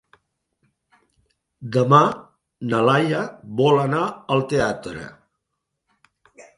Demà 1.75 2.01
na 2.71 2.81
Laia 2.89 3.23
vol 3.63 3.81
anar 3.87 4.03
al 4.37 4.47
teatre. 4.57 5.09